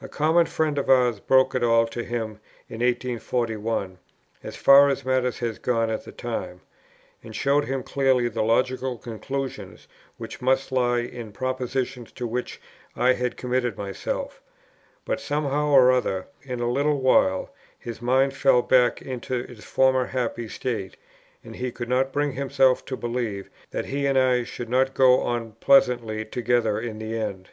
[0.00, 2.38] A common friend of ours broke it all to him
[2.68, 3.98] in 1841,
[4.44, 6.60] as far as matters had gone at that time,
[7.24, 12.60] and showed him clearly the logical conclusions which must lie in propositions to which
[12.94, 14.40] I had committed myself;
[15.04, 20.06] but somehow or other in a little while, his mind fell back into its former
[20.06, 20.96] happy state,
[21.42, 25.22] and he could not bring himself to believe that he and I should not go
[25.22, 27.48] on pleasantly together to the end.